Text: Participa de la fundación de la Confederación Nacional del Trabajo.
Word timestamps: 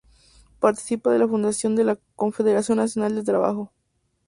Participa 0.59 1.11
de 1.11 1.19
la 1.19 1.27
fundación 1.27 1.75
de 1.75 1.83
la 1.83 1.95
Confederación 2.15 2.79
Nacional 2.79 3.13
del 3.13 3.23
Trabajo. 3.23 3.71